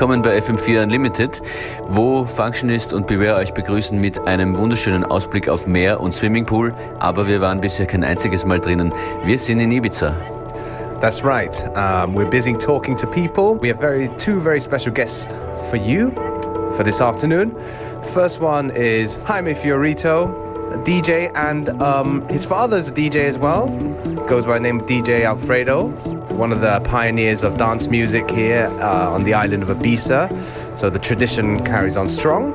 Willkommen 0.00 0.22
bei 0.22 0.38
FM4 0.38 0.84
Unlimited, 0.84 1.42
wo 1.86 2.24
Functionist 2.24 2.94
und 2.94 3.06
Beware 3.06 3.36
euch 3.36 3.52
begrüßen 3.52 4.00
mit 4.00 4.18
einem 4.26 4.56
wunderschönen 4.56 5.04
Ausblick 5.04 5.46
auf 5.46 5.66
Meer 5.66 6.00
und 6.00 6.14
Swimmingpool, 6.14 6.74
aber 6.98 7.28
wir 7.28 7.42
waren 7.42 7.60
bisher 7.60 7.84
kein 7.84 8.02
einziges 8.02 8.46
Mal 8.46 8.60
drinnen. 8.60 8.94
Wir 9.26 9.38
sind 9.38 9.60
in 9.60 9.70
Ibiza. 9.70 10.16
That's 11.02 11.22
right. 11.22 11.54
Um, 11.76 12.14
we're 12.14 12.30
busy 12.30 12.54
talking 12.54 12.96
to 12.96 13.06
people. 13.06 13.58
We 13.60 13.68
have 13.68 13.78
very 13.78 14.08
two 14.16 14.40
very 14.40 14.58
special 14.58 14.90
guests 14.90 15.34
for 15.68 15.76
you 15.76 16.12
for 16.74 16.82
this 16.82 17.02
afternoon. 17.02 17.54
The 18.00 18.08
first 18.08 18.40
one 18.40 18.70
is 18.70 19.18
Jaime 19.26 19.52
Fiorito, 19.52 20.30
a 20.72 20.78
DJ, 20.78 21.30
and 21.34 21.68
um, 21.82 22.26
his 22.28 22.46
father's 22.46 22.88
a 22.88 22.94
DJ 22.94 23.26
as 23.26 23.38
well. 23.38 23.68
Goes 24.26 24.46
by 24.46 24.54
the 24.54 24.60
name 24.60 24.80
of 24.80 24.86
DJ 24.86 25.26
Alfredo, 25.26 25.88
one 26.40 26.52
of 26.52 26.62
the 26.62 26.80
pioneers 26.88 27.44
of 27.44 27.58
dance 27.58 27.90
music 27.90 28.30
here 28.30 28.70
uh, 28.80 29.14
on 29.14 29.24
the 29.24 29.34
island 29.34 29.62
of 29.62 29.68
Ibiza. 29.68 30.30
So 30.74 30.88
the 30.88 30.98
tradition 30.98 31.62
carries 31.62 31.98
on 31.98 32.08
strong. 32.08 32.54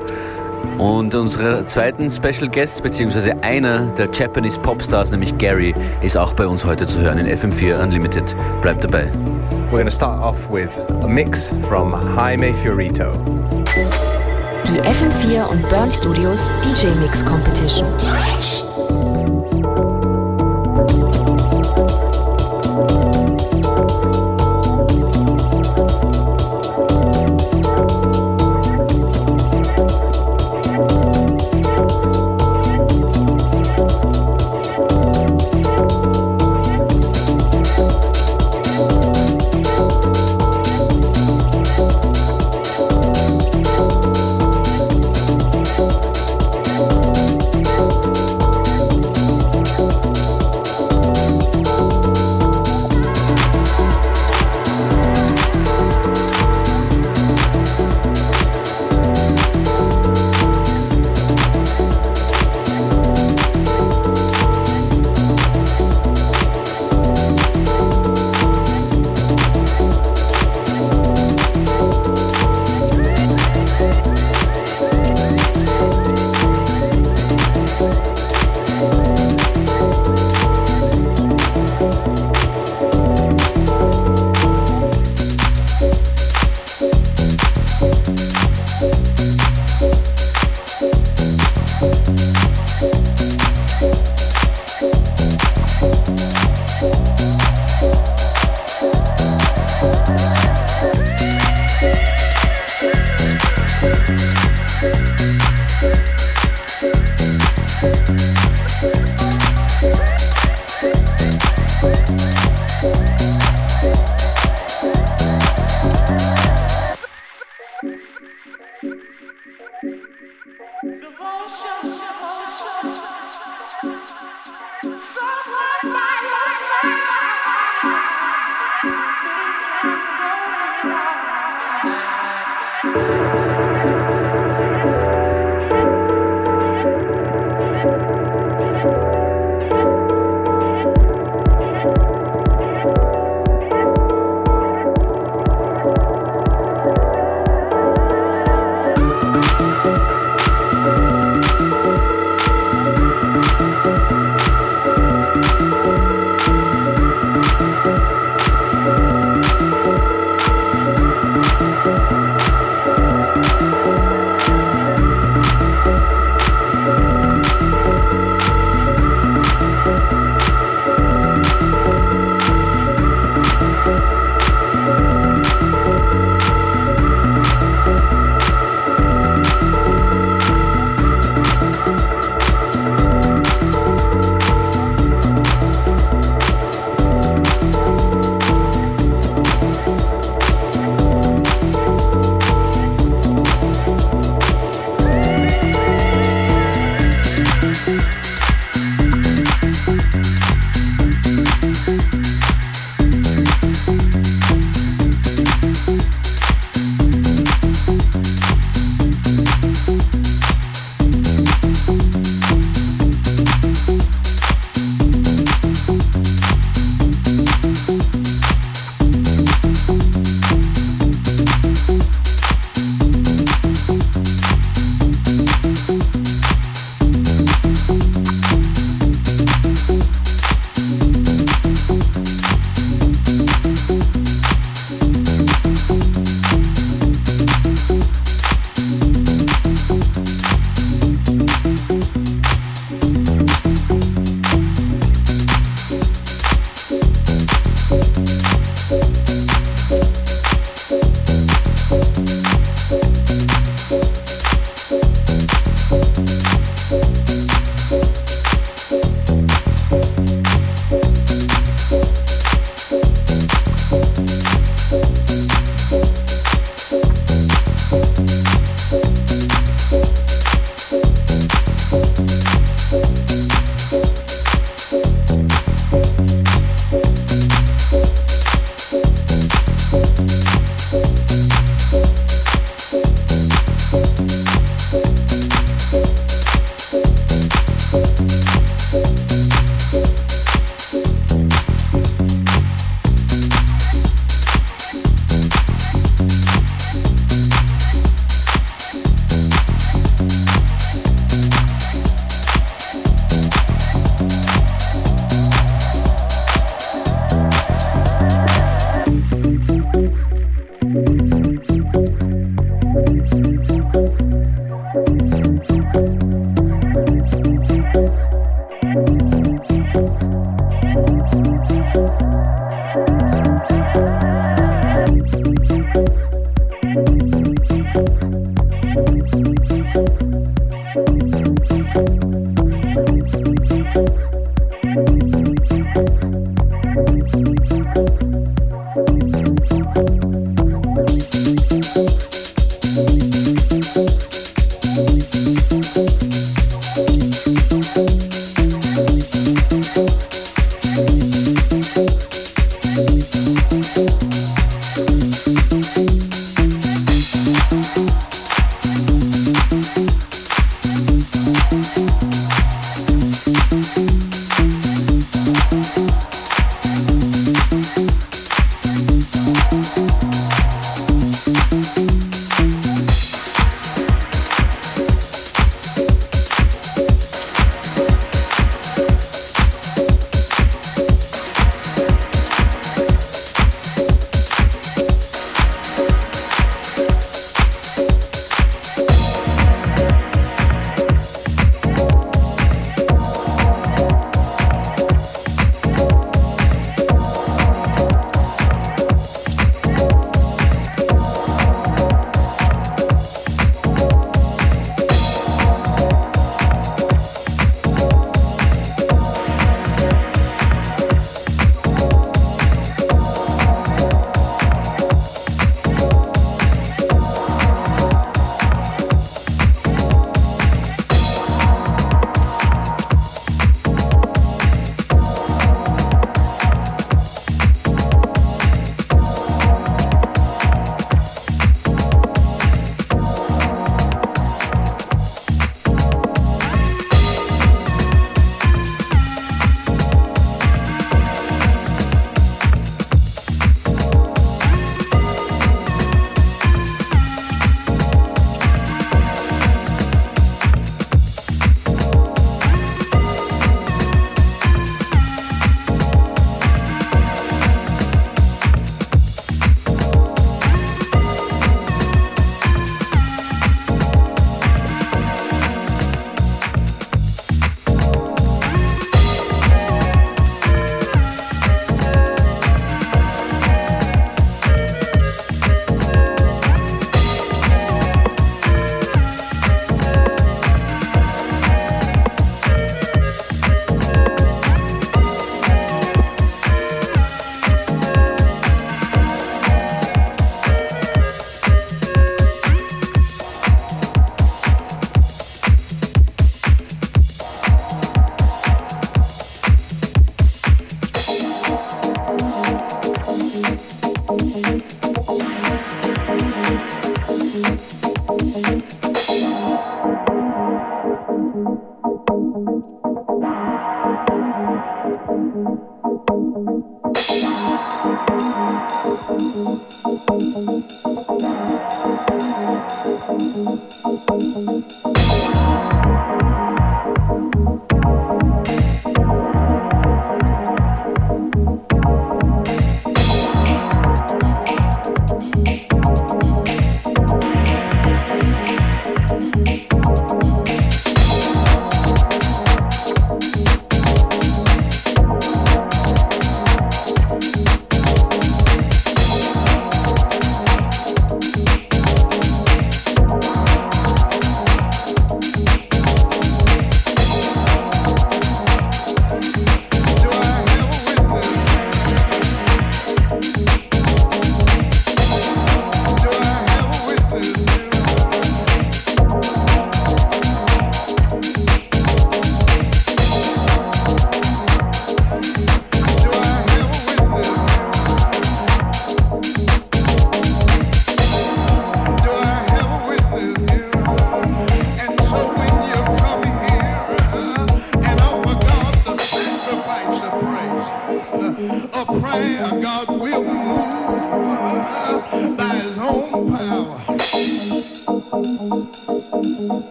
Und 0.79 1.13
unsere 1.13 1.65
zweiten 1.67 2.09
Special 2.09 2.49
Guests, 2.49 2.81
beziehungsweise 2.81 3.33
einer 3.43 3.85
der 3.97 4.09
Japanese 4.11 4.59
Popstars, 4.59 5.11
nämlich 5.11 5.37
Gary, 5.37 5.75
ist 6.01 6.17
auch 6.17 6.33
bei 6.33 6.47
uns 6.47 6.65
heute 6.65 6.87
zu 6.87 6.99
hören 6.99 7.19
in 7.19 7.27
FM4 7.27 7.81
Unlimited. 7.81 8.35
Bleibt 8.61 8.83
dabei. 8.83 9.11
We're 9.69 9.77
going 9.77 9.85
to 9.85 9.91
start 9.91 10.19
off 10.19 10.49
with 10.49 10.77
a 11.03 11.07
mix 11.07 11.53
from 11.61 11.93
Jaime 12.15 12.53
Fiorito. 12.53 13.13
Die 14.67 14.81
FM4 14.81 15.47
und 15.47 15.69
Burn 15.69 15.91
Studios 15.91 16.51
DJ 16.63 16.87
Mix 16.99 17.23
Competition. 17.23 17.87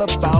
World 0.00 0.39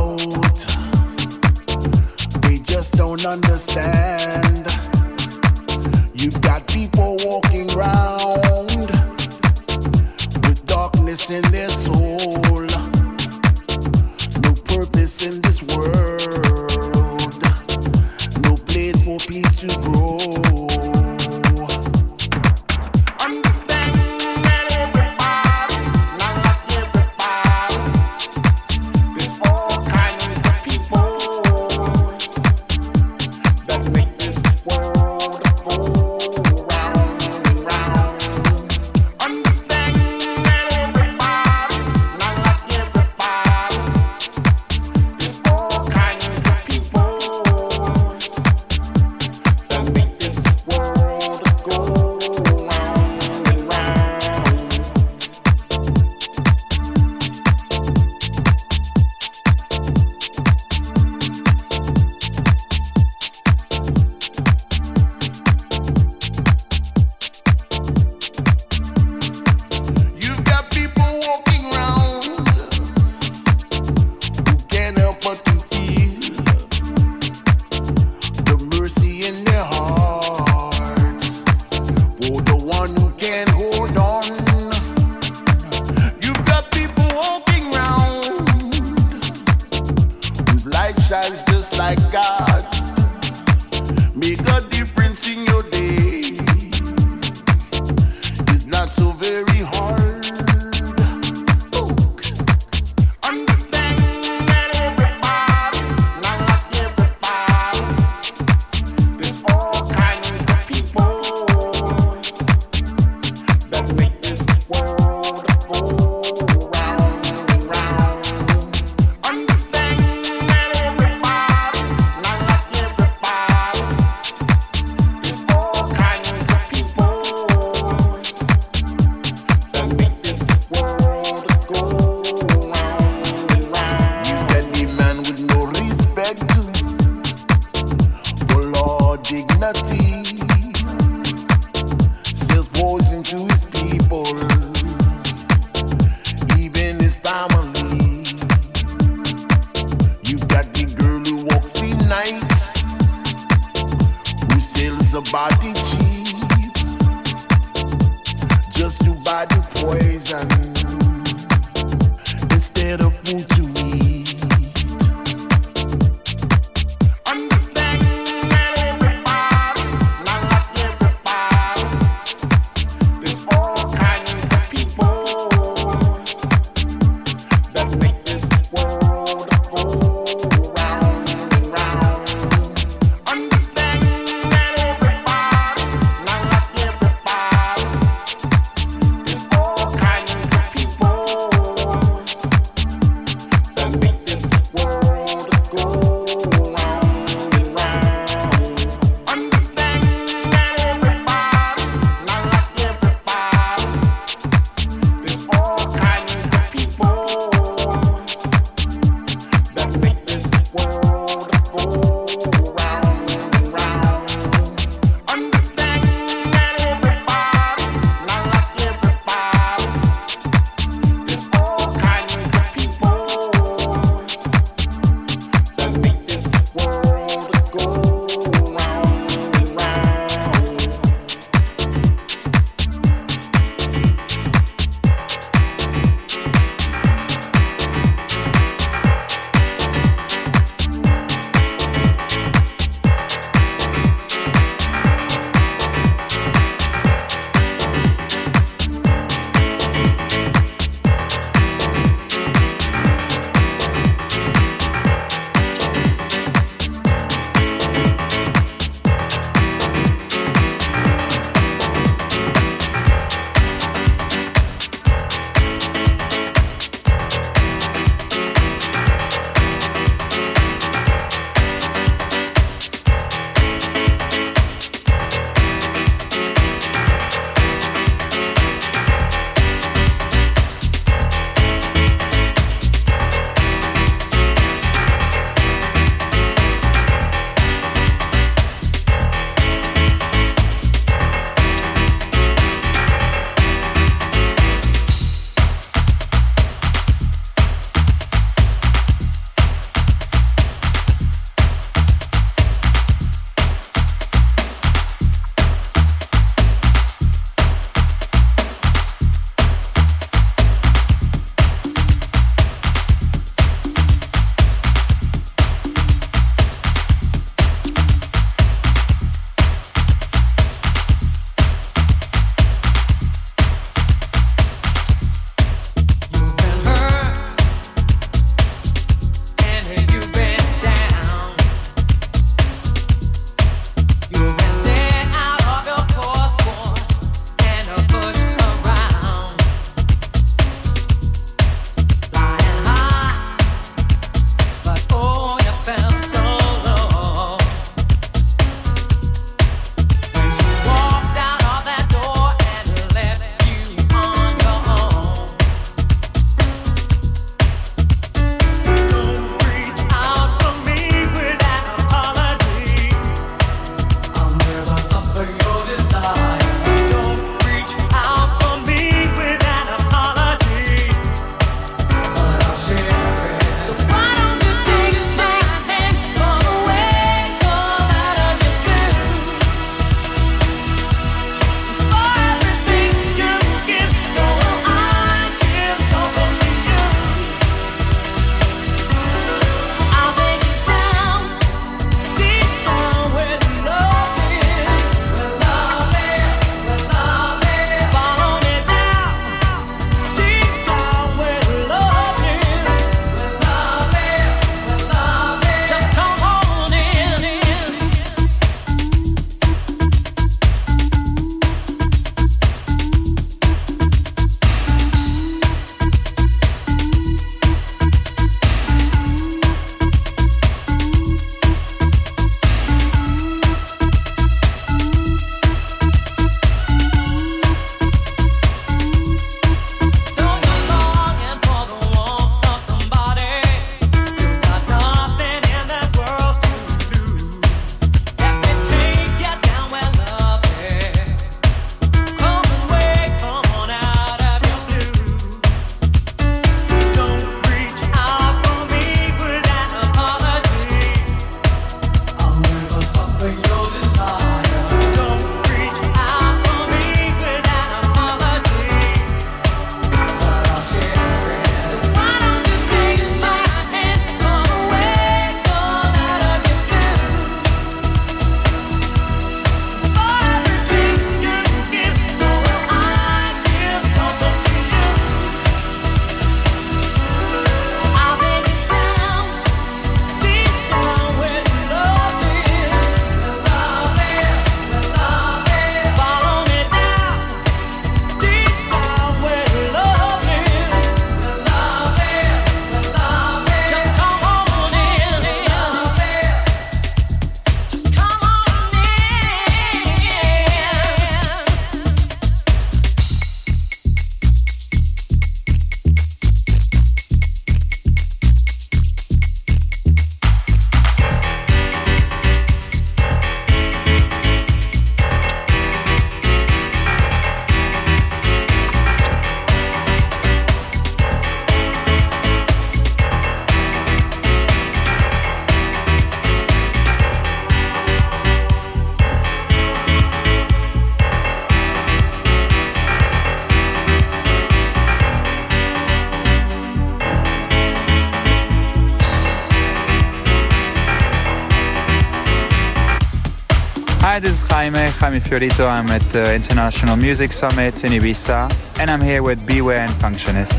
Jaime, 544.92 545.10
Jaime 545.12 545.38
Fiorito. 545.38 545.88
I'm 545.88 546.08
at 546.08 546.22
the 546.22 546.52
International 546.52 547.14
Music 547.14 547.52
Summit 547.52 548.02
in 548.02 548.10
Ibiza, 548.10 548.98
and 548.98 549.08
I'm 549.08 549.20
here 549.20 549.40
with 549.40 549.64
Beware 549.64 550.00
and 550.00 550.10
Functionist. 550.14 550.74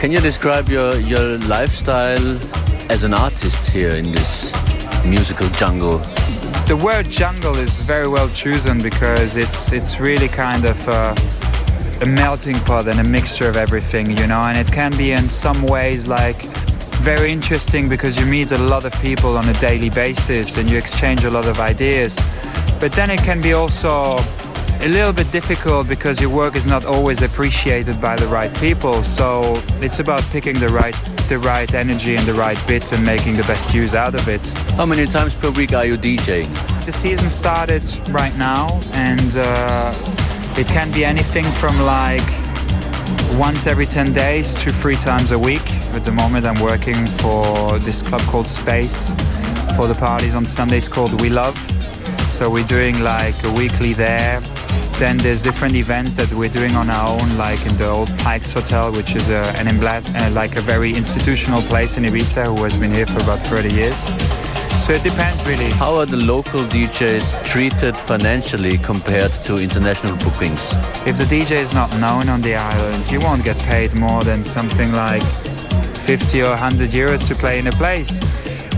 Can 0.00 0.10
you 0.10 0.20
describe 0.20 0.68
your, 0.68 0.98
your 1.00 1.36
lifestyle 1.40 2.38
as 2.90 3.04
an 3.04 3.12
artist 3.12 3.70
here 3.70 3.90
in 3.90 4.04
this 4.04 4.54
musical 5.04 5.48
jungle? 5.50 5.98
The 6.66 6.80
word 6.82 7.10
jungle 7.10 7.56
is 7.56 7.84
very 7.84 8.08
well 8.08 8.28
chosen 8.30 8.80
because 8.80 9.36
it's 9.36 9.70
it's 9.70 10.00
really 10.00 10.28
kind 10.28 10.64
of 10.64 10.88
uh, 10.88 11.14
a 12.00 12.06
melting 12.06 12.58
pot 12.60 12.88
and 12.88 13.00
a 13.00 13.04
mixture 13.04 13.50
of 13.50 13.56
everything, 13.56 14.16
you 14.16 14.26
know, 14.28 14.40
and 14.40 14.56
it 14.56 14.72
can 14.72 14.96
be 14.96 15.12
in 15.12 15.28
some 15.28 15.62
ways 15.66 16.06
like 16.08 16.40
very 17.04 17.30
interesting 17.30 17.86
because 17.86 18.18
you 18.18 18.24
meet 18.24 18.50
a 18.52 18.58
lot 18.58 18.86
of 18.86 18.92
people 19.02 19.36
on 19.36 19.46
a 19.48 19.54
daily 19.54 19.90
basis 19.90 20.56
and 20.56 20.70
you 20.70 20.78
exchange 20.78 21.24
a 21.24 21.30
lot 21.30 21.46
of 21.46 21.60
ideas. 21.60 22.16
But 22.80 22.92
then 22.92 23.10
it 23.10 23.20
can 23.20 23.40
be 23.40 23.52
also 23.54 24.18
a 24.80 24.88
little 24.88 25.12
bit 25.12 25.30
difficult 25.32 25.88
because 25.88 26.20
your 26.20 26.30
work 26.30 26.54
is 26.54 26.66
not 26.66 26.84
always 26.84 27.22
appreciated 27.22 28.00
by 28.00 28.16
the 28.16 28.26
right 28.26 28.54
people. 28.56 29.02
So 29.02 29.60
it's 29.80 29.98
about 29.98 30.22
picking 30.30 30.58
the 30.58 30.68
right 30.68 30.94
the 31.28 31.38
right 31.38 31.74
energy 31.74 32.14
and 32.14 32.24
the 32.24 32.32
right 32.34 32.62
bits 32.68 32.92
and 32.92 33.04
making 33.04 33.36
the 33.36 33.42
best 33.42 33.74
use 33.74 33.94
out 33.94 34.14
of 34.14 34.28
it. 34.28 34.46
How 34.76 34.86
many 34.86 35.06
times 35.06 35.34
per 35.34 35.50
week 35.50 35.72
are 35.72 35.84
you 35.84 35.94
DJing? 35.94 36.46
The 36.86 36.92
season 36.92 37.30
started 37.30 37.82
right 38.10 38.36
now 38.38 38.68
and 38.92 39.32
uh, 39.34 39.92
it 40.56 40.68
can 40.68 40.92
be 40.92 41.04
anything 41.04 41.44
from 41.44 41.76
like 41.80 42.22
once 43.38 43.66
every 43.66 43.86
10 43.86 44.12
days 44.12 44.54
to 44.62 44.70
three 44.70 44.94
times 44.94 45.32
a 45.32 45.38
week. 45.38 45.68
At 45.94 46.04
the 46.04 46.12
moment 46.12 46.46
I'm 46.46 46.60
working 46.62 47.06
for 47.18 47.78
this 47.80 48.02
club 48.02 48.20
called 48.22 48.46
Space 48.46 49.10
for 49.74 49.88
the 49.88 49.96
parties 49.98 50.36
on 50.36 50.44
Sundays 50.44 50.88
called 50.88 51.20
We 51.20 51.28
Love. 51.28 51.75
So 52.36 52.50
we're 52.50 52.64
doing 52.64 53.00
like 53.00 53.34
a 53.44 53.52
weekly 53.52 53.94
there. 53.94 54.40
Then 55.00 55.16
there's 55.16 55.40
different 55.40 55.74
events 55.74 56.16
that 56.16 56.30
we're 56.34 56.50
doing 56.50 56.72
on 56.72 56.90
our 56.90 57.18
own, 57.18 57.38
like 57.38 57.64
in 57.64 57.74
the 57.78 57.88
old 57.88 58.10
Pikes 58.18 58.52
Hotel, 58.52 58.92
which 58.92 59.16
is 59.16 59.30
a, 59.30 59.40
an 59.56 59.64
embla- 59.72 60.04
uh, 60.04 60.34
like 60.34 60.54
a 60.56 60.60
very 60.60 60.90
institutional 60.90 61.62
place 61.62 61.96
in 61.96 62.04
Ibiza, 62.04 62.44
who 62.54 62.62
has 62.64 62.76
been 62.76 62.92
here 62.92 63.06
for 63.06 63.22
about 63.24 63.38
30 63.38 63.72
years. 63.72 63.96
So 64.84 64.92
it 64.92 65.02
depends 65.02 65.48
really. 65.48 65.70
How 65.80 65.96
are 65.96 66.04
the 66.04 66.18
local 66.18 66.60
DJs 66.60 67.46
treated 67.46 67.96
financially 67.96 68.76
compared 68.76 69.30
to 69.46 69.56
international 69.56 70.18
bookings? 70.18 70.74
If 71.06 71.16
the 71.16 71.24
DJ 71.24 71.52
is 71.52 71.72
not 71.72 71.90
known 71.98 72.28
on 72.28 72.42
the 72.42 72.56
island, 72.56 73.10
you 73.10 73.18
won't 73.20 73.44
get 73.44 73.56
paid 73.60 73.98
more 73.98 74.22
than 74.22 74.44
something 74.44 74.92
like 74.92 75.22
50 75.22 76.42
or 76.42 76.50
100 76.50 76.90
euros 76.90 77.26
to 77.28 77.34
play 77.34 77.58
in 77.58 77.66
a 77.66 77.72
place, 77.72 78.20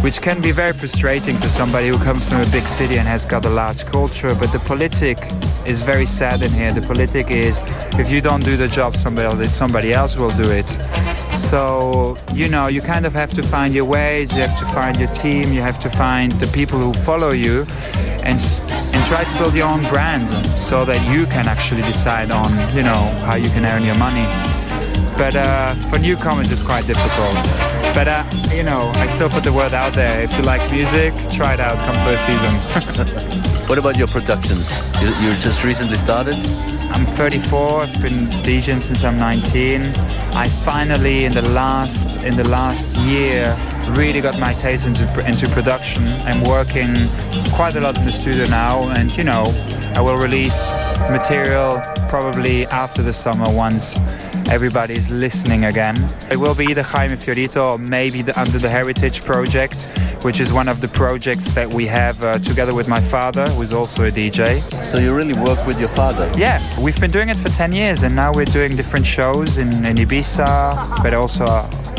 which 0.03 0.23
can 0.23 0.41
be 0.41 0.53
very 0.53 0.73
frustrating 0.73 1.37
for 1.37 1.49
somebody 1.49 1.89
who 1.89 1.99
comes 1.99 2.27
from 2.29 2.41
a 2.41 2.47
big 2.51 2.67
city 2.67 2.99
and 2.99 3.09
has 3.09 3.27
got 3.27 3.45
a 3.45 3.51
large 3.51 3.85
culture. 3.87 4.35
But 4.35 4.53
the 4.53 4.63
politic 4.67 5.19
is 5.67 5.83
very 5.83 6.07
sad 6.07 6.43
in 6.43 6.53
here. 6.53 6.73
The 6.73 6.81
politic 6.81 7.31
is 7.31 7.63
if 7.99 8.11
you 8.11 8.21
don't 8.21 8.45
do 8.45 8.57
the 8.57 8.69
job, 8.69 8.95
somebody 8.95 9.45
somebody 9.45 9.93
else 9.93 10.17
will 10.17 10.31
do 10.31 10.51
it. 10.51 10.69
So 11.35 12.17
you 12.33 12.49
know, 12.49 12.69
you 12.69 12.81
kind 12.81 13.07
of 13.07 13.13
have 13.13 13.33
to 13.33 13.43
find 13.43 13.75
your 13.75 13.85
ways. 13.85 14.35
You 14.37 14.43
have 14.43 14.59
to 14.59 14.67
find 14.67 14.99
your 14.99 15.09
team. 15.09 15.53
You 15.53 15.61
have 15.63 15.79
to 15.81 15.91
find 15.91 16.33
the 16.33 16.51
people 16.53 16.79
who 16.79 16.93
follow 16.93 17.33
you, 17.33 17.67
and 18.25 18.39
and 18.95 19.07
try 19.07 19.25
to 19.25 19.39
build 19.39 19.55
your 19.55 19.69
own 19.69 19.83
brand 19.93 20.29
so 20.59 20.85
that 20.85 21.01
you 21.13 21.27
can 21.27 21.47
actually 21.49 21.83
decide 21.83 22.31
on 22.31 22.51
you 22.75 22.83
know 22.83 23.03
how 23.27 23.37
you 23.37 23.51
can 23.51 23.65
earn 23.65 23.85
your 23.85 23.99
money. 23.99 24.27
But 25.19 25.35
uh, 25.35 25.75
for 25.91 25.99
newcomers, 25.99 26.51
it's 26.51 26.63
quite 26.63 26.87
difficult. 26.87 27.35
But 27.93 28.09
uh, 28.09 28.25
you 28.55 28.63
know, 28.63 28.91
I 28.95 29.07
still 29.07 29.29
put 29.29 29.43
the 29.43 29.53
word 29.53 29.75
out 29.75 29.93
there. 29.93 30.23
If 30.23 30.33
you 30.37 30.43
like 30.43 30.63
music, 30.71 31.13
try 31.31 31.55
it 31.55 31.61
out. 31.61 31.79
Come 31.81 31.97
for 32.07 32.13
a 32.13 32.17
season. 32.17 33.39
What 33.69 33.77
about 33.77 33.99
your 33.99 34.07
productions? 34.07 34.71
You, 35.03 35.09
you 35.21 35.31
just 35.33 35.63
recently 35.63 35.97
started? 35.97 36.37
I'm 36.91 37.05
34. 37.05 37.83
I've 37.83 38.01
been 38.01 38.25
DJing 38.43 38.81
since 38.81 39.05
I'm 39.05 39.19
19. 39.19 39.83
I 40.33 40.49
finally, 40.65 41.27
in 41.27 41.35
the 41.35 41.43
last 41.51 42.25
in 42.25 42.35
the 42.35 42.49
last 42.49 42.97
year, 42.97 43.55
really 43.91 44.23
got 44.23 44.41
my 44.41 44.55
taste 44.55 44.87
into 44.87 45.05
into 45.29 45.47
production. 45.49 46.07
I'm 46.25 46.43
working 46.45 46.95
quite 47.53 47.77
a 47.77 47.81
lot 47.81 47.99
in 47.99 48.07
the 48.07 48.13
studio 48.13 48.47
now, 48.47 48.89
and 48.97 49.15
you 49.19 49.25
know, 49.25 49.45
I 49.99 50.01
will 50.01 50.17
release 50.17 50.71
material 51.11 51.83
probably 52.09 52.67
after 52.67 53.03
the 53.03 53.13
summer 53.13 53.47
once 53.49 53.99
everybody's 54.49 55.11
listening 55.11 55.65
again. 55.65 55.97
It 56.31 56.37
will 56.37 56.55
be 56.55 56.67
either 56.67 56.85
Jaime 56.85 57.17
Fiorito 57.17 57.73
or 57.73 57.79
maybe 57.79 58.23
the, 58.23 58.41
under 58.41 58.59
the 58.59 58.69
Heritage 58.69 59.25
Project, 59.25 59.93
which 60.23 60.39
is 60.39 60.53
one 60.53 60.69
of 60.69 60.81
the 60.81 60.87
projects 60.87 61.53
that 61.57 61.75
we 61.75 61.85
have 61.87 62.23
uh, 62.23 62.39
together 62.39 62.77
with 62.77 62.89
my 62.89 63.01
father, 63.01 63.45
who 63.47 63.63
is 63.63 63.75
also 63.75 64.07
a 64.07 64.09
DJ. 64.09 64.61
So 64.85 65.01
you 65.01 65.17
really 65.17 65.35
work 65.35 65.67
with 65.67 65.81
your 65.81 65.89
father? 65.89 66.31
Yeah, 66.39 66.61
we've 66.81 67.01
been 67.01 67.11
doing 67.11 67.29
it 67.29 67.37
for 67.37 67.49
10 67.49 67.73
years 67.73 68.05
and 68.05 68.15
now 68.15 68.31
we're 68.33 68.45
doing 68.45 68.77
different 68.77 69.05
shows 69.05 69.59
in, 69.59 69.67
in 69.85 69.97
Ibiza, 69.97 71.03
but 71.03 71.13
also 71.13 71.45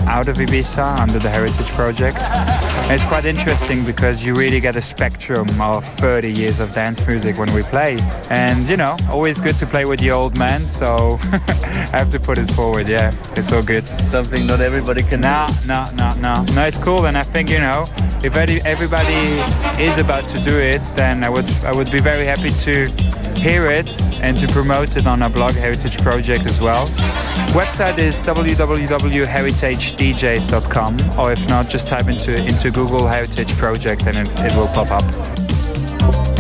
out 0.07 0.27
of 0.27 0.37
Ibiza 0.37 0.99
under 0.99 1.19
the 1.19 1.29
Heritage 1.29 1.71
Project. 1.73 2.17
And 2.17 2.91
it's 2.91 3.03
quite 3.03 3.25
interesting 3.25 3.83
because 3.83 4.25
you 4.25 4.33
really 4.33 4.59
get 4.59 4.75
a 4.75 4.81
spectrum 4.81 5.47
of 5.61 5.85
30 5.85 6.31
years 6.31 6.59
of 6.59 6.71
dance 6.73 7.07
music 7.07 7.37
when 7.37 7.53
we 7.53 7.61
play. 7.63 7.97
And 8.29 8.67
you 8.67 8.77
know, 8.77 8.97
always 9.11 9.41
good 9.41 9.55
to 9.55 9.65
play 9.65 9.85
with 9.85 9.99
the 9.99 10.11
old 10.11 10.37
man, 10.37 10.61
so 10.61 11.17
I 11.93 11.97
have 11.97 12.09
to 12.11 12.19
put 12.19 12.37
it 12.37 12.49
forward, 12.51 12.87
yeah. 12.87 13.11
It's 13.35 13.51
all 13.53 13.63
good. 13.63 13.85
Something 13.85 14.47
not 14.47 14.59
everybody 14.59 15.03
can 15.03 15.21
No, 15.21 15.47
no, 15.67 15.85
no, 15.95 16.09
no. 16.21 16.45
No, 16.55 16.63
it's 16.63 16.77
cool 16.77 17.05
and 17.05 17.17
I 17.17 17.23
think, 17.23 17.49
you 17.49 17.59
know, 17.59 17.85
if 18.23 18.35
everybody 18.35 19.39
is 19.81 19.97
about 19.97 20.23
to 20.25 20.41
do 20.41 20.57
it, 20.57 20.81
then 20.95 21.23
I 21.23 21.29
would 21.29 21.49
I 21.65 21.71
would 21.71 21.91
be 21.91 21.99
very 21.99 22.25
happy 22.25 22.49
to 22.49 22.87
hear 23.39 23.71
it 23.71 23.89
and 24.21 24.35
to 24.37 24.47
promote 24.47 24.97
it 24.97 25.07
on 25.07 25.23
our 25.23 25.29
blog 25.29 25.53
Heritage 25.53 25.97
Project 25.99 26.45
as 26.45 26.59
well. 26.61 26.87
Website 27.55 27.97
is 27.97 28.15
www.heritagedjs.com 29.97 31.19
or 31.19 31.31
if 31.31 31.47
not 31.49 31.69
just 31.69 31.87
type 31.87 32.07
into 32.07 32.35
into 32.35 32.71
Google 32.71 33.07
Heritage 33.07 33.55
Project 33.57 34.07
and 34.07 34.17
it, 34.17 34.31
it 34.39 34.55
will 34.55 34.67
pop 34.67 34.91
up. 34.91 36.38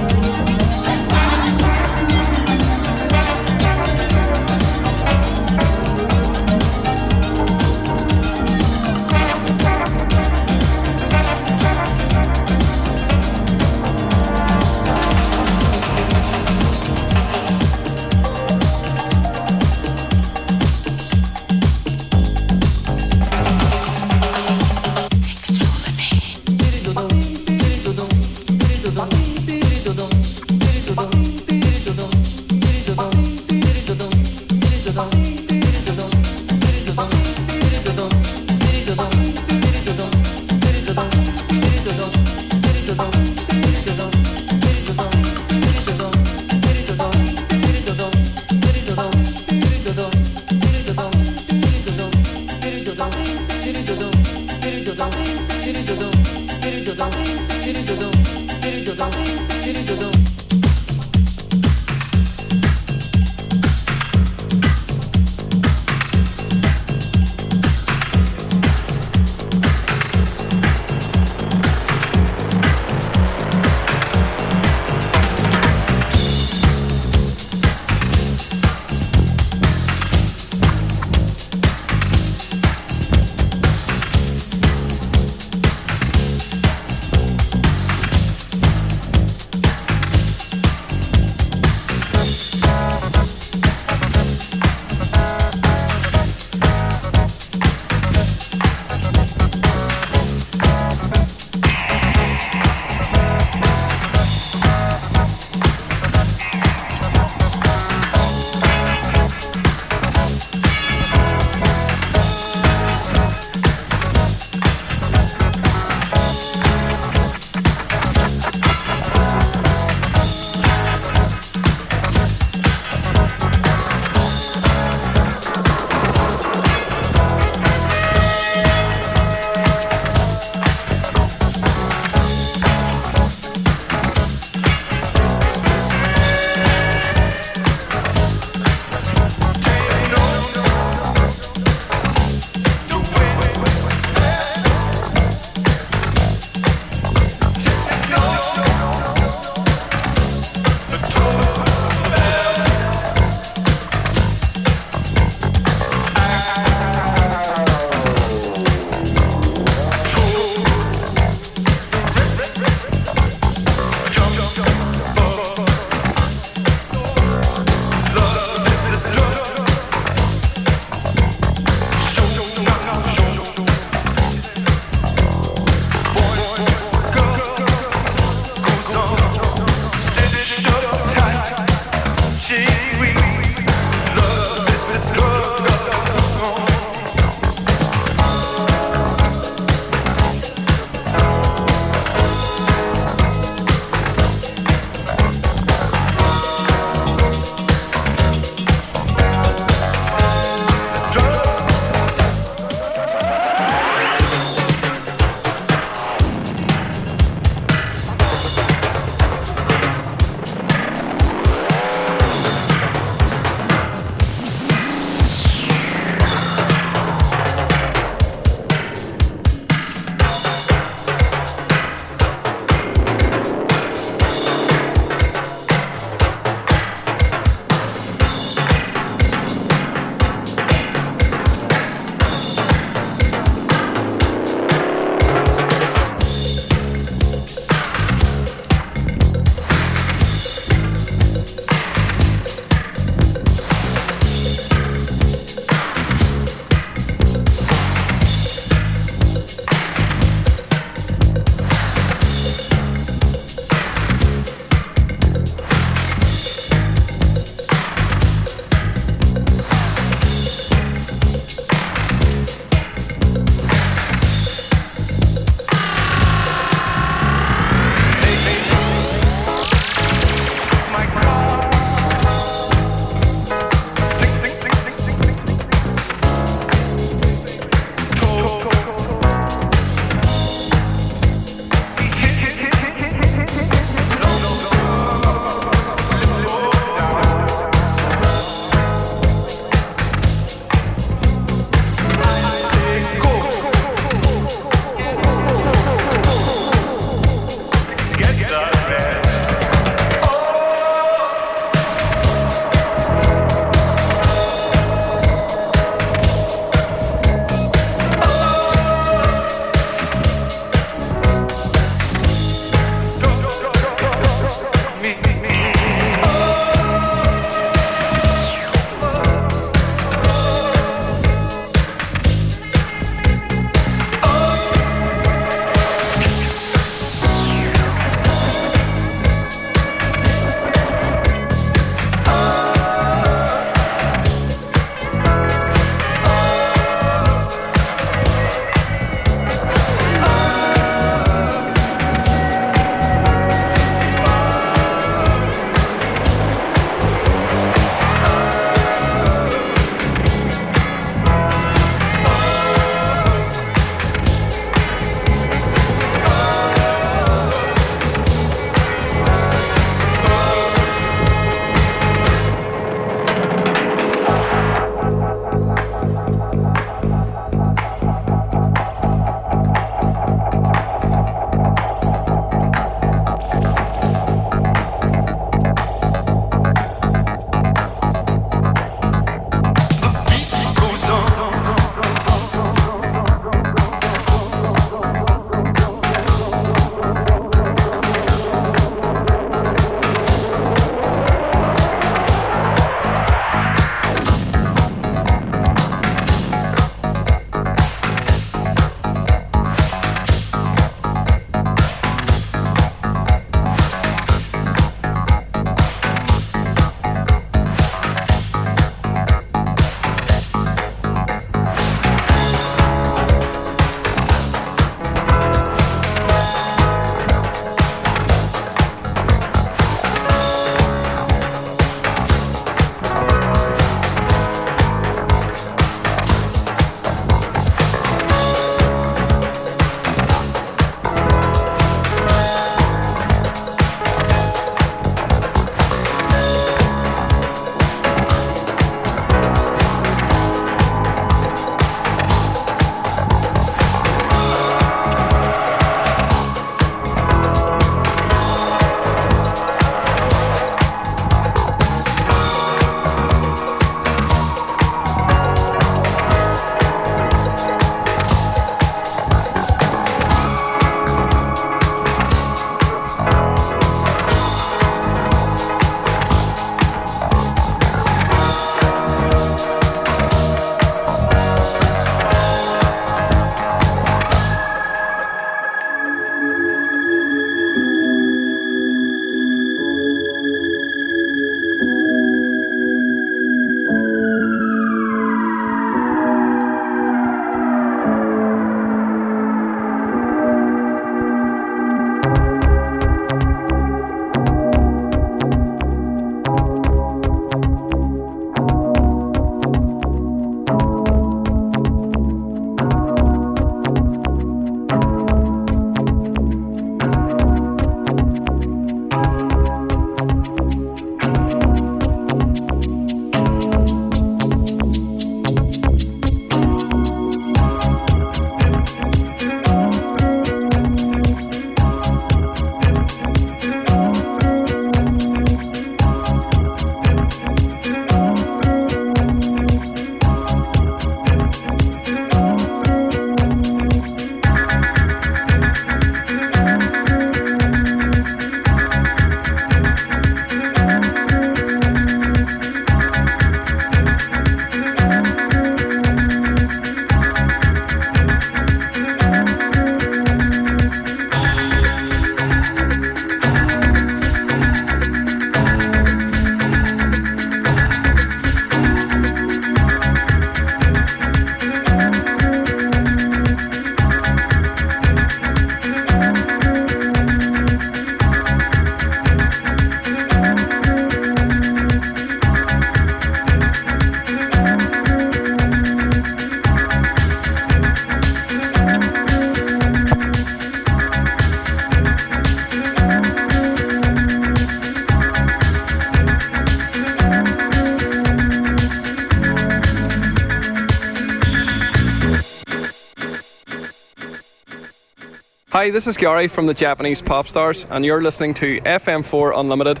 Hi, 595.82 595.90
this 595.90 596.06
is 596.06 596.16
Gary 596.16 596.46
from 596.46 596.66
the 596.66 596.74
Japanese 596.74 597.20
Pop 597.20 597.48
Stars, 597.48 597.86
and 597.90 598.04
you're 598.04 598.22
listening 598.22 598.54
to 598.54 598.80
FM4 598.82 599.52
Unlimited. 599.58 600.00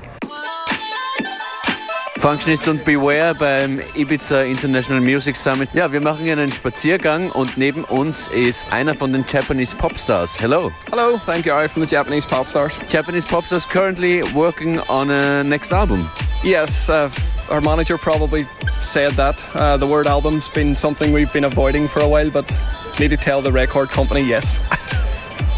Functionist 2.20 2.68
und 2.68 2.84
Beware 2.84 3.34
beim 3.34 3.80
Ibiza 3.96 4.44
International 4.44 5.00
Music 5.00 5.34
Summit. 5.34 5.68
Ja, 5.74 5.90
wir 5.90 6.00
machen 6.00 6.22
hier 6.22 6.34
einen 6.34 6.52
Spaziergang 6.52 7.32
und 7.32 7.58
neben 7.58 7.82
uns 7.82 8.28
ist 8.28 8.64
einer 8.70 8.94
von 8.94 9.12
den 9.12 9.24
Japanese 9.26 9.74
Popstars. 9.74 10.40
Hello. 10.40 10.70
Hello, 10.88 11.20
I'm 11.26 11.42
Gary 11.42 11.68
from 11.68 11.84
the 11.84 11.92
Japanese 11.92 12.28
Pop 12.28 12.46
Stars. 12.46 12.78
Japanese 12.88 13.26
Popstars 13.26 13.68
currently 13.68 14.22
working 14.36 14.78
on 14.88 15.10
a 15.10 15.42
next 15.42 15.72
album. 15.72 16.08
Yes, 16.44 16.88
uh, 16.88 17.10
our 17.50 17.60
manager 17.60 17.98
probably 17.98 18.44
said 18.80 19.14
that. 19.14 19.44
Uh, 19.52 19.76
the 19.76 19.86
word 19.88 20.06
album's 20.06 20.48
been 20.48 20.76
something 20.76 21.12
we've 21.12 21.32
been 21.32 21.46
avoiding 21.46 21.88
for 21.88 22.02
a 22.02 22.08
while, 22.08 22.30
but 22.30 22.46
need 23.00 23.10
to 23.10 23.16
tell 23.16 23.42
the 23.42 23.50
record 23.50 23.90
company 23.90 24.20
yes. 24.20 24.60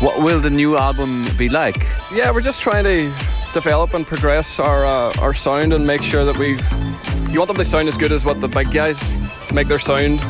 what 0.00 0.22
will 0.22 0.40
the 0.40 0.50
new 0.50 0.76
album 0.76 1.24
be 1.36 1.48
like? 1.48 1.86
Yeah, 2.12 2.30
we're 2.30 2.40
just 2.40 2.60
trying 2.60 2.84
to 2.84 3.12
develop 3.52 3.94
and 3.94 4.06
progress 4.06 4.58
our 4.58 4.84
uh, 4.84 5.12
our 5.20 5.34
sound 5.34 5.72
and 5.72 5.86
make 5.86 6.02
sure 6.02 6.24
that 6.24 6.36
we 6.36 6.58
you 7.32 7.38
want 7.38 7.48
them 7.48 7.56
to 7.56 7.64
sound 7.64 7.88
as 7.88 7.96
good 7.96 8.12
as 8.12 8.24
what 8.24 8.40
the 8.40 8.48
big 8.48 8.70
guys 8.72 9.12
make 9.52 9.68
their 9.68 9.78
sound 9.78 10.20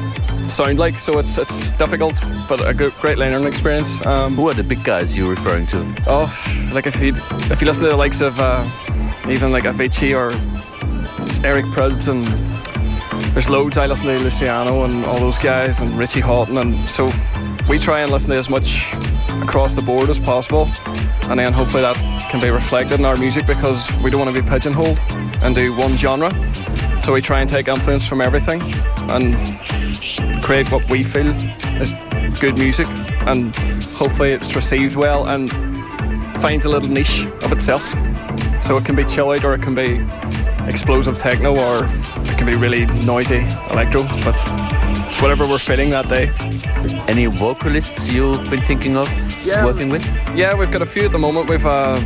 sound 0.50 0.78
like. 0.78 0.98
So 0.98 1.18
it's 1.18 1.38
it's 1.38 1.70
difficult, 1.72 2.14
but 2.48 2.66
a 2.66 2.74
good, 2.74 2.92
great 3.00 3.18
learning 3.18 3.46
experience. 3.46 4.04
Um, 4.06 4.34
Who 4.34 4.48
are 4.48 4.54
the 4.54 4.62
big 4.62 4.84
guys 4.84 5.16
you're 5.16 5.30
referring 5.30 5.66
to? 5.68 5.84
Oh, 6.06 6.28
like 6.72 6.86
if 6.86 7.00
you 7.00 7.14
if 7.50 7.60
you 7.60 7.66
listen 7.66 7.82
to 7.84 7.90
the 7.90 7.96
likes 7.96 8.20
of 8.20 8.38
uh, 8.40 8.68
even 9.28 9.52
like 9.52 9.64
Avicii 9.64 10.14
or 10.14 10.30
Eric 11.44 11.66
Prydz 11.66 12.08
and 12.08 12.24
there's 13.34 13.50
loads. 13.50 13.76
I 13.76 13.86
listen 13.86 14.06
to 14.06 14.18
Luciano 14.20 14.84
and 14.84 15.04
all 15.04 15.18
those 15.18 15.38
guys 15.38 15.80
and 15.80 15.90
Richie 15.98 16.20
Hawtin, 16.20 16.60
and 16.60 16.88
so 16.88 17.06
we 17.68 17.78
try 17.78 18.00
and 18.00 18.10
listen 18.10 18.30
to 18.30 18.36
as 18.36 18.50
much 18.50 18.92
across 19.42 19.74
the 19.74 19.82
board 19.82 20.10
as 20.10 20.18
possible, 20.18 20.68
and 21.28 21.38
then 21.38 21.52
hopefully 21.52 21.82
that 21.82 21.96
can 22.30 22.40
be 22.40 22.50
reflected 22.50 22.98
in 22.98 23.04
our 23.04 23.16
music 23.16 23.46
because 23.46 23.90
we 24.02 24.10
don't 24.10 24.20
want 24.20 24.34
to 24.34 24.42
be 24.42 24.48
pigeonholed 24.48 24.98
and 25.42 25.54
do 25.54 25.74
one 25.74 25.96
genre. 25.96 26.30
So 27.02 27.12
we 27.12 27.20
try 27.20 27.40
and 27.40 27.50
take 27.50 27.68
influence 27.68 28.06
from 28.06 28.20
everything 28.20 28.60
and 29.10 29.34
create 30.42 30.70
what 30.70 30.88
we 30.90 31.02
feel 31.02 31.28
is 31.80 31.94
good 32.40 32.58
music, 32.58 32.86
and 33.26 33.54
hopefully 33.94 34.32
it's 34.32 34.54
received 34.54 34.96
well 34.96 35.28
and 35.28 35.50
finds 36.40 36.64
a 36.64 36.68
little 36.68 36.88
niche 36.88 37.26
of 37.42 37.52
itself. 37.52 37.82
So 38.62 38.76
it 38.76 38.84
can 38.84 38.96
be 38.96 39.04
chill 39.04 39.30
out 39.30 39.44
or 39.44 39.54
it 39.54 39.62
can 39.62 39.74
be 39.74 40.00
explosive 40.68 41.18
techno 41.18 41.54
or 41.56 41.84
it 41.84 42.38
can 42.38 42.46
be 42.46 42.56
really 42.56 42.86
noisy 43.04 43.40
electro, 43.70 44.02
but 44.24 44.34
whatever 45.20 45.46
we're 45.48 45.58
feeling 45.58 45.90
that 45.90 46.08
day. 46.08 46.30
Any 47.08 47.26
vocalists 47.26 48.10
you've 48.10 48.50
been 48.50 48.60
thinking 48.60 48.96
of 48.96 49.08
yeah, 49.44 49.64
working 49.64 49.88
with? 49.88 50.04
Yeah, 50.36 50.54
we've 50.54 50.70
got 50.70 50.82
a 50.82 50.86
few 50.86 51.04
at 51.04 51.12
the 51.12 51.18
moment. 51.18 51.48
We've 51.48 51.64
uh, 51.64 52.00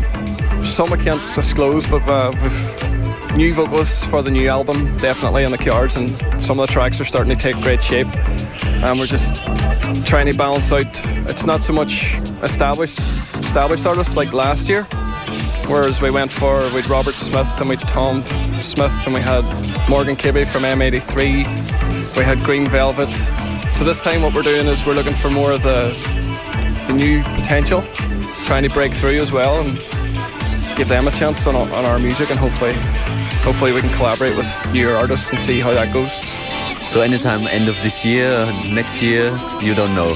some 0.62 0.92
I 0.92 0.96
can't 0.96 1.20
disclose, 1.34 1.86
but 1.86 2.02
uh, 2.09 2.32
we've 2.42 3.36
new 3.36 3.54
vocalists 3.54 4.04
for 4.04 4.22
the 4.22 4.30
new 4.30 4.48
album, 4.48 4.96
definitely 4.96 5.44
in 5.44 5.50
the 5.50 5.59
cards, 5.59 5.96
and 5.96 6.11
some 6.42 6.59
of 6.59 6.66
the 6.66 6.72
tracks 6.72 7.00
are 7.00 7.04
starting 7.04 7.34
to 7.36 7.40
take 7.40 7.54
great 7.62 7.82
shape. 7.82 8.09
And 8.82 8.98
we're 8.98 9.06
just 9.06 9.44
trying 10.06 10.26
to 10.30 10.36
balance 10.36 10.72
out. 10.72 10.86
It's 11.30 11.46
not 11.46 11.62
so 11.62 11.72
much 11.72 12.16
established 12.42 12.98
established 13.34 13.86
artists 13.86 14.16
like 14.16 14.32
last 14.32 14.68
year, 14.68 14.84
whereas 15.68 16.02
we 16.02 16.11
went 16.11 16.30
for 16.30 16.59
with 16.74 16.88
Robert 16.88 17.14
Smith 17.14 17.61
and 17.61 17.68
with 17.68 17.80
Tom 17.82 18.24
Smith 18.54 18.92
and 19.06 19.14
we 19.14 19.22
had 19.22 19.44
Morgan 19.89 20.16
Kibby 20.16 20.47
from 20.47 20.62
M83. 20.64 22.18
We 22.18 22.24
had 22.24 22.41
Green 22.41 22.68
Velvet. 22.68 23.09
So 23.74 23.84
this 23.84 24.03
time 24.03 24.20
what 24.20 24.34
we're 24.34 24.43
doing 24.43 24.66
is 24.66 24.86
we're 24.86 24.95
looking 24.95 25.14
for 25.14 25.30
more 25.30 25.53
of 25.53 25.62
the 25.62 25.97
the 26.86 26.93
new 26.93 27.22
potential, 27.22 27.82
trying 28.45 28.64
to 28.64 28.70
break 28.70 28.93
through 28.93 29.20
as 29.20 29.32
well 29.32 29.61
and 29.61 29.76
give 30.76 30.89
them 30.89 31.09
a 31.09 31.11
chance 31.11 31.47
on, 31.47 31.55
on 31.55 31.84
our 31.84 31.99
music 31.99 32.30
and 32.30 32.39
hopefully 32.39 32.72
hopefully 33.43 33.72
we 33.72 33.80
can 33.80 33.91
collaborate 33.95 34.36
with 34.36 34.49
newer 34.74 34.95
artists 34.95 35.30
and 35.30 35.41
see 35.41 35.59
how 35.59 35.72
that 35.72 35.93
goes. 35.93 36.12
So 36.93 37.01
anytime 37.01 37.41
end 37.49 37.68
of 37.68 37.82
this 37.82 38.05
year, 38.05 38.47
next 38.72 39.03
year, 39.03 39.24
you 39.62 39.74
don't 39.74 39.95
know. 39.95 40.14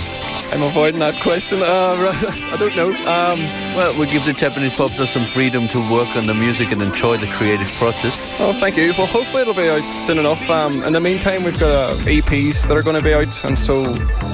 I'm 0.52 0.62
avoiding 0.62 1.00
that 1.00 1.14
question. 1.22 1.62
Uh, 1.62 2.12
I 2.52 2.56
don't 2.58 2.76
know. 2.76 2.88
Um, 3.08 3.38
well, 3.74 3.98
we 3.98 4.04
give 4.12 4.26
the 4.26 4.34
Japanese 4.34 4.76
popstars 4.76 5.06
some 5.06 5.22
freedom 5.22 5.66
to 5.68 5.78
work 5.90 6.14
on 6.14 6.26
the 6.26 6.34
music 6.34 6.72
and 6.72 6.82
enjoy 6.82 7.16
the 7.16 7.26
creative 7.28 7.72
process. 7.78 8.38
Oh, 8.38 8.52
thank 8.52 8.76
you. 8.76 8.92
Well, 8.98 9.06
hopefully 9.06 9.42
it'll 9.42 9.54
be 9.54 9.70
out 9.70 9.90
soon 9.90 10.18
enough. 10.18 10.50
Um, 10.50 10.82
in 10.82 10.92
the 10.92 11.00
meantime, 11.00 11.42
we've 11.42 11.58
got 11.58 11.70
uh, 11.70 11.94
EPs 12.04 12.68
that 12.68 12.76
are 12.76 12.82
going 12.82 12.98
to 12.98 13.02
be 13.02 13.14
out, 13.14 13.32
and 13.46 13.58
so 13.58 13.82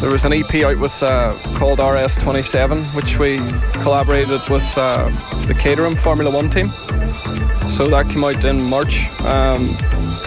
there 0.01 0.11
was 0.11 0.25
an 0.25 0.33
EP 0.33 0.64
out 0.64 0.79
with 0.81 1.01
uh, 1.05 1.33
called 1.57 1.79
RS27, 1.79 2.97
which 2.97 3.16
we 3.21 3.39
collaborated 3.85 4.41
with 4.51 4.66
uh, 4.77 5.09
the 5.47 5.55
Caterham 5.57 5.95
Formula 5.95 6.35
One 6.35 6.51
team. 6.51 6.66
So 6.66 7.87
that 7.95 8.11
came 8.11 8.25
out 8.25 8.45
in 8.45 8.59
March. 8.69 9.07
Um, 9.23 9.62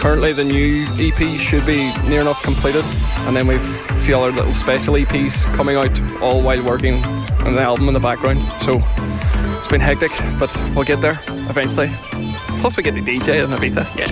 currently, 0.00 0.32
the 0.32 0.44
new 0.44 0.72
EP 1.04 1.20
should 1.36 1.66
be 1.66 1.92
near 2.08 2.22
enough 2.22 2.42
completed, 2.42 2.84
and 3.28 3.36
then 3.36 3.46
we've 3.46 3.91
few 4.02 4.18
other 4.18 4.32
little 4.32 4.52
special 4.52 4.94
EPs 4.94 5.44
coming 5.54 5.76
out 5.76 6.00
all 6.20 6.42
while 6.42 6.60
working 6.64 7.04
on 7.44 7.54
the 7.54 7.60
album 7.60 7.86
in 7.86 7.94
the 7.94 8.00
background. 8.00 8.40
So 8.60 8.82
it's 9.58 9.68
been 9.68 9.80
hectic, 9.80 10.10
but 10.40 10.52
we'll 10.74 10.84
get 10.84 11.00
there 11.00 11.14
eventually. 11.48 11.88
Plus, 12.58 12.76
we 12.76 12.82
get 12.82 12.94
the 12.94 13.00
DJ 13.00 13.44
and 13.44 13.52
Ibiza. 13.52 13.86
Yeah. 13.96 14.10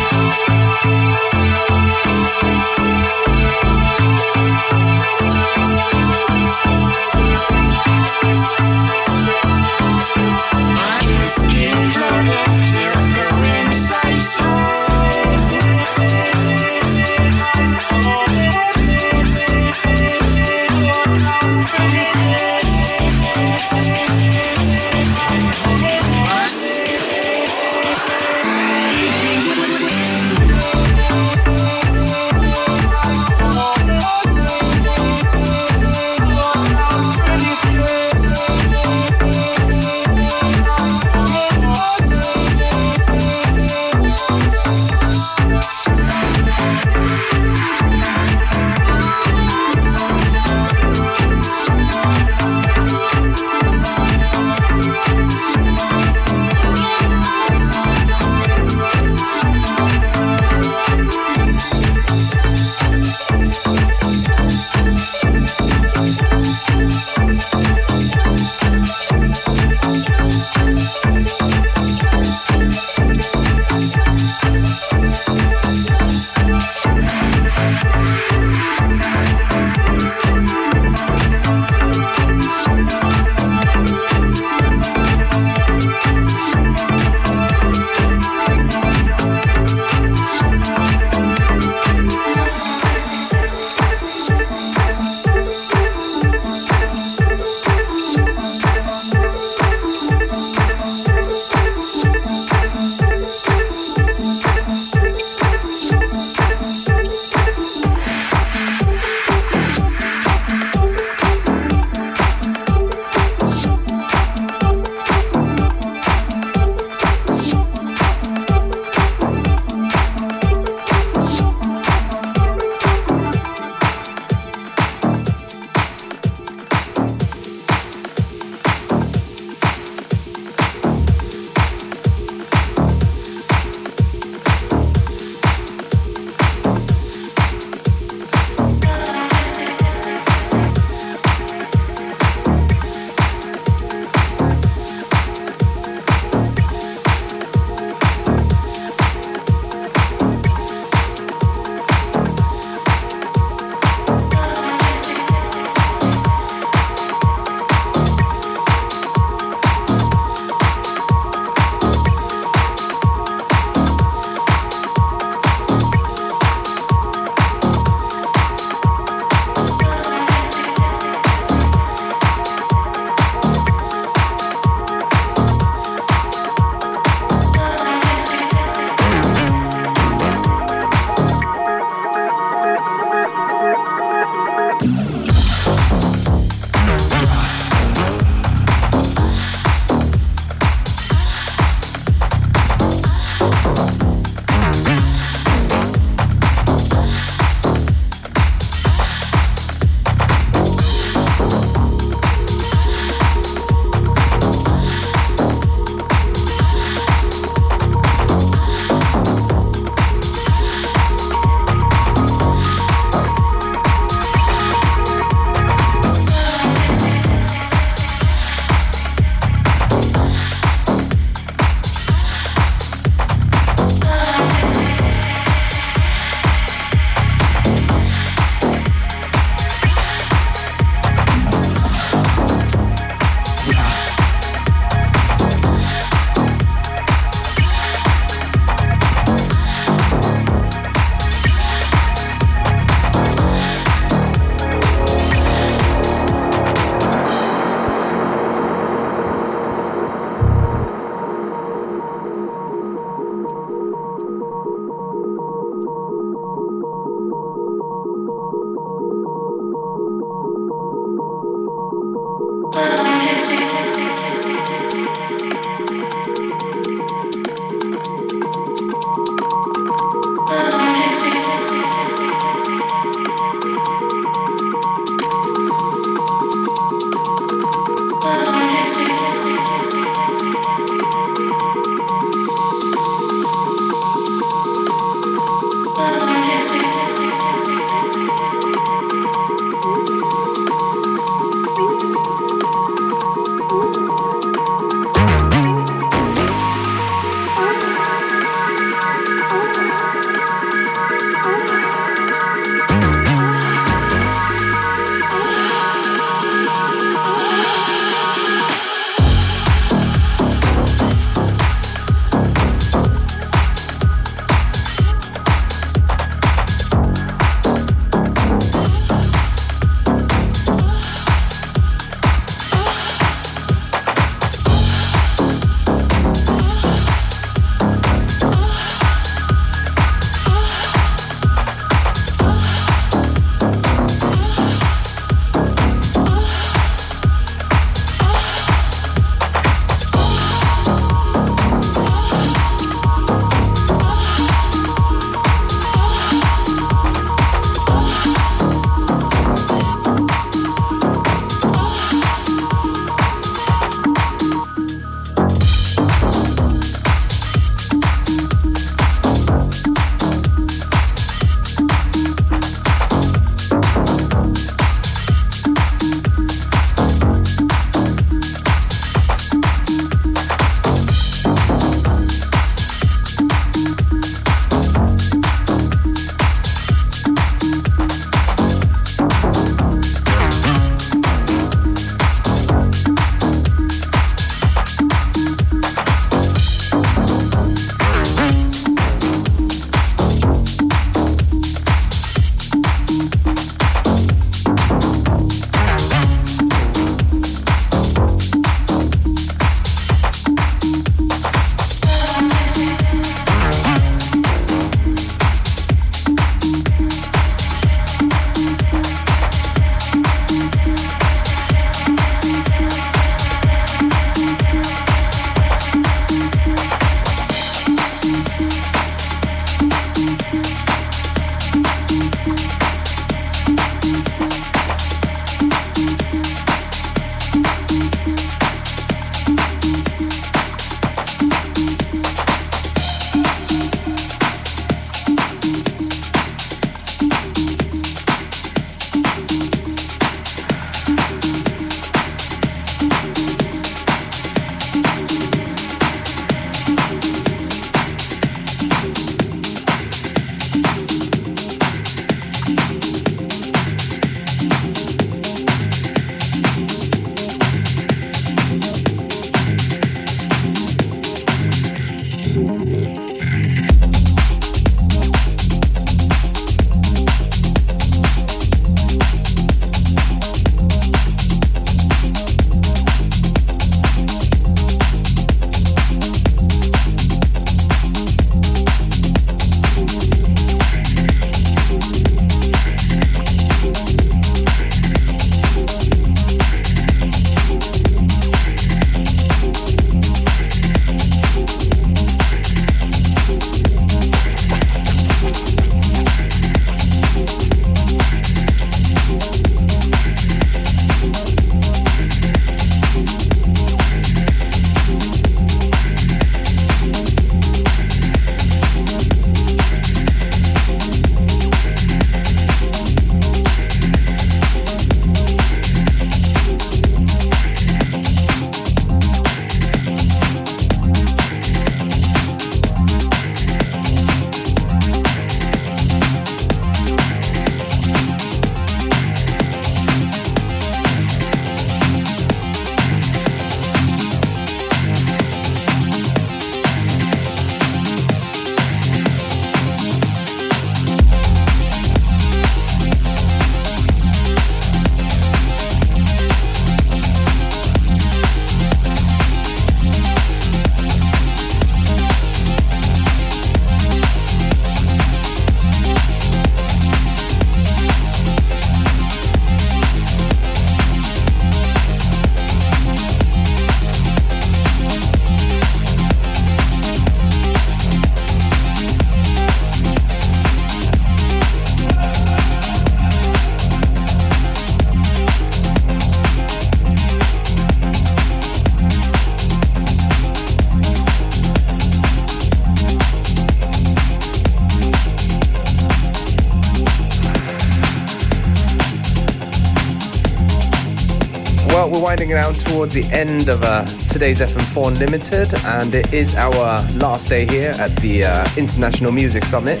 Winding 592.32 592.48
down 592.48 592.72
towards 592.72 593.12
the 593.12 593.24
end 593.24 593.68
of 593.68 593.82
uh, 593.82 594.06
today's 594.26 594.62
FM4 594.62 595.18
Limited, 595.18 595.68
and 595.84 596.14
it 596.14 596.32
is 596.32 596.54
our 596.54 597.02
last 597.18 597.50
day 597.50 597.66
here 597.66 597.92
at 597.98 598.16
the 598.22 598.42
uh, 598.42 598.66
International 598.78 599.30
Music 599.30 599.62
Summit 599.64 600.00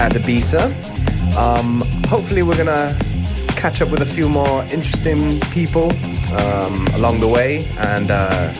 at 0.00 0.12
Ibiza. 0.12 0.64
Um, 1.36 1.82
hopefully, 2.08 2.42
we're 2.42 2.56
gonna 2.56 2.98
catch 3.48 3.82
up 3.82 3.90
with 3.90 4.00
a 4.00 4.06
few 4.06 4.30
more 4.30 4.62
interesting 4.72 5.38
people 5.50 5.92
um, 6.38 6.86
along 6.94 7.20
the 7.20 7.28
way 7.28 7.66
and 7.80 8.10
uh, 8.10 8.50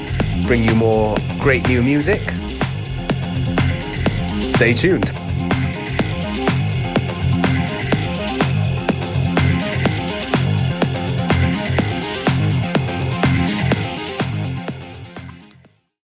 bring 0.46 0.62
you 0.62 0.74
more 0.74 1.16
great 1.40 1.66
new 1.68 1.82
music. 1.82 2.20
Stay 4.42 4.74
tuned. 4.74 5.15